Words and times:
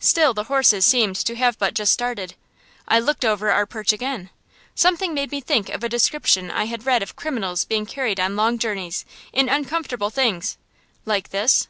Still 0.00 0.34
the 0.34 0.44
horses 0.44 0.84
seemed 0.84 1.16
to 1.16 1.34
have 1.36 1.58
but 1.58 1.72
just 1.72 1.90
started. 1.90 2.34
I 2.86 2.98
looked 2.98 3.24
over 3.24 3.50
our 3.50 3.64
perch 3.64 3.94
again. 3.94 4.28
Something 4.74 5.14
made 5.14 5.30
me 5.30 5.40
think 5.40 5.70
of 5.70 5.82
a 5.82 5.88
description 5.88 6.50
I 6.50 6.66
had 6.66 6.84
read 6.84 7.02
of 7.02 7.16
criminals 7.16 7.64
being 7.64 7.86
carried 7.86 8.20
on 8.20 8.36
long 8.36 8.58
journeys 8.58 9.06
in 9.32 9.48
uncomfortable 9.48 10.10
things 10.10 10.58
like 11.06 11.30
this? 11.30 11.66